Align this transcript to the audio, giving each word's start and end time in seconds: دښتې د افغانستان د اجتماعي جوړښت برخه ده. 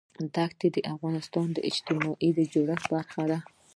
دښتې 0.35 0.67
د 0.75 0.77
افغانستان 0.93 1.47
د 1.53 1.57
اجتماعي 1.69 2.29
جوړښت 2.53 2.85
برخه 2.93 3.23
ده. 3.31 3.39